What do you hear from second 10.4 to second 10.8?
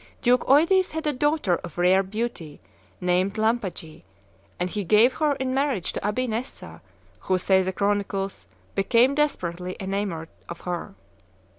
of